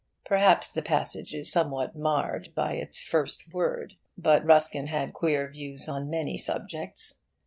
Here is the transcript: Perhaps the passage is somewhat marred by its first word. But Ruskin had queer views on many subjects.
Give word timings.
Perhaps 0.25 0.71
the 0.71 0.81
passage 0.81 1.35
is 1.35 1.51
somewhat 1.51 1.95
marred 1.95 2.55
by 2.55 2.73
its 2.73 2.99
first 2.99 3.43
word. 3.53 3.97
But 4.17 4.43
Ruskin 4.43 4.87
had 4.87 5.13
queer 5.13 5.51
views 5.51 5.87
on 5.87 6.09
many 6.09 6.39
subjects. 6.39 7.19